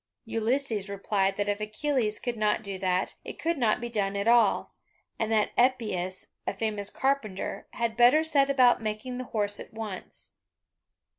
[0.25, 4.27] Ulysses replied that if Achilles could not do that, it could not be done at
[4.27, 4.73] all,
[5.19, 10.33] and that Epeius, a famous carpenter, had better set about making the horse at once.